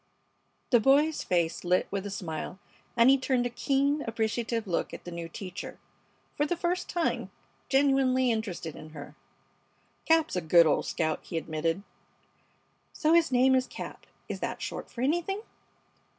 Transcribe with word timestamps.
The 0.71 0.79
boy's 0.79 1.23
face 1.23 1.63
lit 1.63 1.87
with 1.91 2.07
a 2.07 2.09
smile, 2.09 2.57
and 2.97 3.07
he 3.07 3.19
turned 3.19 3.45
a 3.45 3.51
keen, 3.51 4.01
appreciative 4.07 4.65
look 4.65 4.95
at 4.95 5.03
the 5.03 5.11
new 5.11 5.29
teacher, 5.29 5.77
for 6.35 6.47
the 6.47 6.57
first 6.57 6.89
time 6.89 7.29
genuinely 7.69 8.31
interested 8.31 8.75
in 8.75 8.89
her. 8.93 9.13
"Cap's 10.07 10.35
a 10.35 10.41
good 10.41 10.65
old 10.65 10.87
scout," 10.87 11.19
he 11.21 11.37
admitted. 11.37 11.83
"So 12.93 13.13
his 13.13 13.31
name 13.31 13.53
is 13.53 13.67
Cap. 13.67 14.07
Is 14.27 14.39
that 14.39 14.59
short 14.59 14.89
for 14.89 15.01
anything?" 15.01 15.43